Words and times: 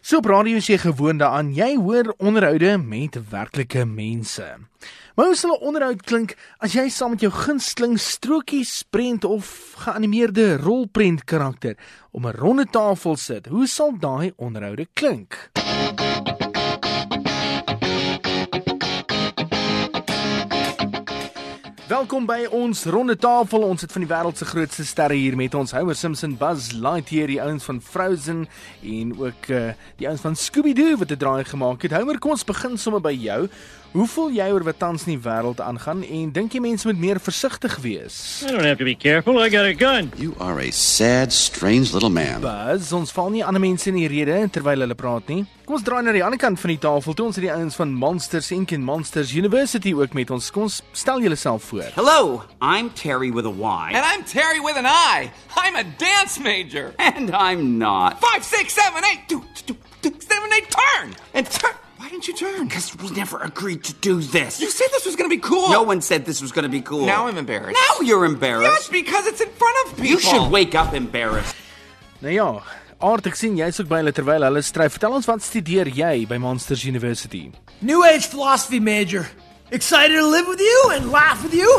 So 0.00 0.16
op 0.16 0.24
radio 0.24 0.56
is 0.56 0.68
jy 0.70 0.78
gewoond 0.80 1.20
daaraan. 1.20 1.50
Jy 1.52 1.74
hoor 1.76 2.14
onderhoude 2.24 2.78
met 2.80 3.18
werklike 3.30 3.84
mense. 3.84 4.46
Maar 5.14 5.26
hoe 5.26 5.36
sal 5.36 5.52
'n 5.52 5.66
onderhoud 5.66 6.02
klink 6.02 6.36
as 6.58 6.72
jy 6.72 6.88
saam 6.88 7.10
met 7.10 7.20
jou 7.20 7.32
gunsteling 7.32 7.98
strokies 8.00 8.82
prent 8.82 9.24
of 9.24 9.74
geanimeerde 9.76 10.56
rolprent 10.56 11.24
karakter 11.24 11.76
om 12.10 12.26
'n 12.26 12.32
ronde 12.32 12.66
tafel 12.70 13.16
sit? 13.16 13.46
Hoe 13.46 13.66
sal 13.66 13.98
daai 13.98 14.32
onderhoude 14.36 14.86
klink? 14.94 15.50
Welkom 21.90 22.22
by 22.22 22.44
ons 22.54 22.84
ronde 22.86 23.16
tafel. 23.18 23.64
Ons 23.66 23.82
het 23.82 23.90
van 23.90 24.04
die 24.04 24.08
wêreld 24.12 24.38
se 24.38 24.46
grootste 24.46 24.84
sterre 24.86 25.16
hier 25.18 25.34
met 25.34 25.56
ons. 25.58 25.72
Homer 25.74 25.96
Simpson, 25.98 26.36
Buzz 26.38 26.68
Lightyear, 26.78 27.26
die 27.26 27.40
ouens 27.42 27.66
van 27.66 27.80
Frozen 27.82 28.44
en 28.86 29.10
ook 29.18 29.48
uh, 29.50 29.72
die 29.98 30.06
ouens 30.06 30.22
van 30.22 30.38
Scooby-Doo 30.38 31.00
wat 31.00 31.10
'n 31.10 31.18
draai 31.18 31.42
gemaak 31.50 31.82
het. 31.82 31.96
Homer, 31.98 32.20
kom 32.22 32.30
ons 32.30 32.46
begin 32.46 32.78
sommer 32.78 33.02
by 33.02 33.10
jou. 33.10 33.48
Hoe 33.90 34.04
voel 34.06 34.28
jy 34.30 34.44
oor 34.54 34.62
wat 34.62 34.76
tans 34.78 35.02
in 35.02 35.16
die 35.16 35.22
wêreld 35.24 35.58
aangaan 35.58 36.04
en 36.06 36.28
dink 36.30 36.52
jy 36.54 36.60
mense 36.62 36.86
moet 36.86 37.00
meer 37.02 37.18
versigtig 37.18 37.72
wees? 37.82 38.18
I 38.46 38.52
don't 38.52 38.62
have 38.62 38.78
to 38.78 38.86
be 38.86 38.94
careful. 38.94 39.40
I 39.42 39.48
got 39.50 39.66
a 39.66 39.72
gun. 39.74 40.12
You 40.14 40.36
are 40.38 40.60
a 40.62 40.70
sad, 40.70 41.32
strange 41.34 41.90
little 41.90 42.12
man. 42.14 42.38
Buzz, 42.44 42.92
ons 42.94 43.10
val 43.16 43.32
nie 43.34 43.42
ander 43.42 43.58
mense 43.58 43.88
in 43.90 43.98
die 43.98 44.06
rede 44.06 44.44
terwyl 44.54 44.86
hulle 44.86 44.94
praat 44.94 45.26
nie. 45.34 45.40
Kom 45.66 45.74
ons 45.80 45.82
draai 45.88 46.04
na 46.06 46.14
die 46.14 46.22
ander 46.22 46.38
kant 46.38 46.62
van 46.62 46.70
die 46.70 46.78
tafel. 46.78 47.18
Toe 47.18 47.26
ons 47.32 47.40
het 47.40 47.48
die 47.48 47.50
ouens 47.50 47.80
van 47.82 47.90
Monsters 48.04 48.52
Inc 48.54 48.76
en 48.78 48.86
Monsters 48.86 49.34
University 49.34 49.90
ook 49.98 50.14
met 50.14 50.30
ons. 50.38 50.52
Kom 50.54 50.68
ons 50.68 50.78
stel 50.94 51.26
julleself 51.26 51.66
voor. 51.72 51.90
Hello, 51.98 52.44
I'm 52.62 52.94
Terry 52.94 53.34
with 53.34 53.50
a 53.50 53.50
Y. 53.50 53.90
And 53.90 54.06
I'm 54.06 54.22
Terry 54.22 54.62
with 54.62 54.78
an 54.78 54.86
I. 54.86 55.32
I'm 55.58 55.74
a 55.74 55.82
dance 55.98 56.38
major. 56.38 56.94
And 57.02 57.34
I'm 57.34 57.82
not. 57.82 58.22
Five, 58.22 58.46
six, 58.46 58.70
seven, 58.78 59.02
eight, 59.10 59.26
two, 59.26 59.42
two, 59.66 59.74
two, 59.98 60.14
seven, 60.22 60.46
eight, 60.54 60.70
turn! 60.70 61.16
And 61.34 61.50
turn. 61.50 61.74
Why 62.20 62.26
didn't 62.26 62.40
you 62.42 62.52
turn? 62.52 62.68
Because 62.68 62.94
we 62.98 63.10
never 63.16 63.38
agreed 63.40 63.82
to 63.84 63.94
do 63.94 64.20
this. 64.20 64.60
You 64.60 64.68
said 64.70 64.88
this 64.92 65.06
was 65.06 65.16
gonna 65.16 65.30
be 65.30 65.38
cool. 65.38 65.70
No 65.70 65.82
one 65.82 66.02
said 66.02 66.26
this 66.26 66.42
was 66.42 66.52
going 66.52 66.64
to 66.64 66.68
be 66.68 66.82
cool. 66.82 67.06
Now 67.06 67.28
I'm 67.28 67.38
embarrassed. 67.38 67.78
Now 67.88 68.04
you're 68.04 68.26
embarrassed. 68.26 68.68
Yes, 68.68 68.88
embarrassed. 68.88 68.92
because 68.92 69.26
it's 69.26 69.40
in 69.40 69.48
front 69.48 69.74
of 69.86 69.96
people. 69.96 70.10
You 70.10 70.20
should 70.20 70.50
wake 70.50 70.74
up 70.74 70.92
embarrassed. 70.92 71.56
Nou 72.20 72.34
ja, 72.34 72.60
Aard 73.00 73.24
ek 73.30 73.38
sien 73.40 73.56
jy's 73.56 73.80
ook 73.80 73.88
by 73.88 74.02
hulle 74.02 74.12
terwyl 74.12 74.44
hulle 74.44 74.60
stry. 74.60 74.90
Vertel 74.92 75.16
ons 75.16 75.30
wat 75.30 75.40
studeer 75.40 75.88
jy 75.88 76.26
by 76.28 76.36
Monsters 76.36 76.84
University? 76.84 77.46
New 77.80 78.04
Age 78.04 78.28
philosophy 78.28 78.80
major. 78.84 79.24
Excited 79.72 80.20
to 80.20 80.26
live 80.28 80.44
with 80.46 80.60
you 80.60 80.92
and 80.92 81.08
laugh 81.08 81.40
with 81.42 81.56
you 81.56 81.72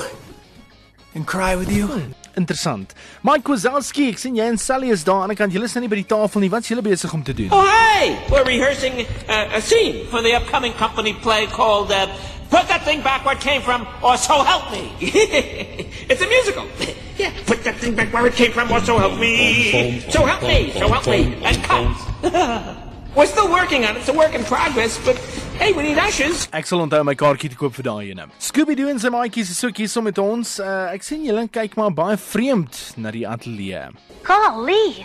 and 1.14 1.28
cry 1.30 1.54
with 1.56 1.70
you. 1.70 1.86
Hmm. 1.86 2.21
Interessant. 2.40 2.94
Mike 3.28 3.52
Wazowski, 3.52 4.10
ek 4.14 4.22
sien 4.22 4.38
jy 4.40 4.48
en 4.48 4.58
Sally 4.58 4.92
is 4.94 5.04
daar 5.08 5.26
aan 5.26 5.34
die 5.34 5.40
kant. 5.40 5.54
Julle 5.54 5.68
is 5.68 5.76
nou 5.76 5.84
nie 5.86 5.92
by 5.92 6.00
die 6.00 6.08
tafel 6.08 6.44
nie. 6.44 6.52
Wat's 6.54 6.72
julle 6.72 6.84
besig 6.86 7.14
om 7.14 7.24
te 7.24 7.36
doen? 7.36 7.52
Oh, 7.52 7.66
hey! 7.68 8.16
We're 8.32 8.46
rehearsing 8.48 9.06
uh, 9.28 9.58
a 9.58 9.62
scene 9.62 10.06
for 10.08 10.24
the 10.24 10.36
upcoming 10.36 10.74
company 10.80 11.14
play 11.14 11.48
called 11.48 11.92
uh, 11.92 12.08
Put 12.50 12.68
That 12.68 12.84
Thing 12.84 13.02
Back 13.02 13.26
Where 13.26 13.36
It 13.36 13.42
Came 13.42 13.62
From 13.62 13.88
or 14.02 14.18
So 14.18 14.44
Help 14.44 14.72
Me. 14.72 14.92
it's 15.00 16.22
a 16.22 16.28
musical. 16.28 16.68
yeah, 17.18 17.32
put 17.46 17.64
that 17.64 17.78
thing 17.78 17.96
back 17.96 18.12
where 18.14 18.26
it 18.26 18.34
came 18.34 18.52
from 18.52 18.72
or 18.72 18.82
so 18.82 18.98
help 18.98 19.20
me. 19.20 20.00
So 20.10 20.26
help 20.26 20.42
me, 20.42 20.72
so 20.72 20.88
help 20.88 21.08
me. 21.08 21.36
And 21.44 21.64
cut. 21.64 22.88
We're 23.14 23.26
still 23.26 23.52
working 23.52 23.84
on 23.84 23.98
it. 23.98 24.00
It's 24.00 24.08
a 24.08 24.14
work 24.14 24.34
in 24.34 24.44
progress, 24.46 24.98
but 25.04 25.18
hey, 25.60 25.74
we 25.74 25.84
need 25.84 25.98
ushers. 25.98 26.48
Ek 26.56 26.64
sal 26.64 26.80
onthou 26.80 27.04
my 27.04 27.12
kaartjie 27.20 27.50
te 27.52 27.58
koop 27.60 27.76
vir 27.76 27.84
daai 27.84 28.12
ene. 28.14 28.30
Scooby-Doo 28.40 28.88
en 28.88 29.02
sy 29.04 29.12
maatjies 29.12 29.52
is 29.52 29.60
ook 29.68 29.82
hier 29.84 29.90
saam 29.92 30.08
met 30.08 30.22
ons. 30.24 30.54
Uh, 30.64 30.94
ek 30.96 31.04
sien 31.04 31.26
julle 31.28 31.44
kyk 31.52 31.76
maar 31.76 31.92
baie 31.92 32.16
vreemd 32.16 32.80
na 33.04 33.12
die 33.12 33.26
ateljee. 33.28 33.90
Golly, 34.24 35.04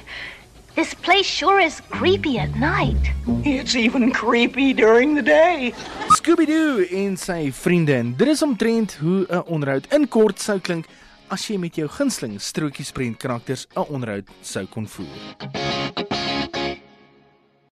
this 0.77 0.95
place 0.95 1.27
sure 1.27 1.59
is 1.59 1.81
creepy 1.91 2.37
at 2.39 2.55
night. 2.63 3.11
It's 3.43 3.75
even 3.75 4.13
creepy 4.15 4.71
during 4.71 5.19
the 5.19 5.27
day. 5.27 5.73
Scooby-Doo 6.15 6.87
en 7.03 7.19
sy 7.19 7.51
vriende. 7.51 7.99
En 7.99 8.15
dit 8.15 8.31
is 8.31 8.47
omtrent 8.47 8.95
hoe 9.03 9.27
'n 9.27 9.43
onderhoud 9.51 9.91
in 9.91 10.07
kort 10.07 10.39
sou 10.39 10.61
klink 10.61 10.87
as 11.29 11.51
jy 11.51 11.59
met 11.59 11.75
jou 11.75 11.89
gunsteling 11.91 12.39
strokiesprent 12.39 13.19
karakters 13.19 13.67
'n 13.75 13.91
onderhoud 13.91 14.31
sou 14.43 14.65
kon 14.71 14.87
voer. 14.87 15.86